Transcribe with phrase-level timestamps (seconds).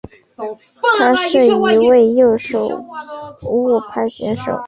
[0.97, 2.67] 他是一位右手
[3.43, 4.59] 握拍选手。